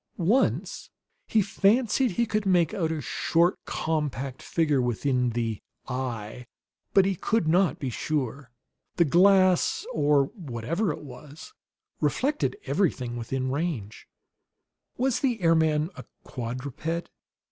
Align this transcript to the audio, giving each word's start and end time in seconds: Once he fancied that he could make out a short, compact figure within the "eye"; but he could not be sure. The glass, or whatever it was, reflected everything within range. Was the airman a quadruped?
Once 0.17 0.89
he 1.27 1.43
fancied 1.43 2.07
that 2.09 2.15
he 2.15 2.25
could 2.25 2.43
make 2.43 2.73
out 2.73 2.91
a 2.91 2.99
short, 3.01 3.59
compact 3.65 4.41
figure 4.41 4.81
within 4.81 5.29
the 5.29 5.61
"eye"; 5.87 6.47
but 6.91 7.05
he 7.05 7.13
could 7.15 7.47
not 7.47 7.77
be 7.77 7.91
sure. 7.91 8.49
The 8.95 9.05
glass, 9.05 9.85
or 9.93 10.23
whatever 10.33 10.91
it 10.91 11.03
was, 11.03 11.53
reflected 11.99 12.57
everything 12.65 13.15
within 13.15 13.51
range. 13.51 14.07
Was 14.97 15.19
the 15.19 15.39
airman 15.39 15.91
a 15.95 16.05
quadruped? 16.23 17.11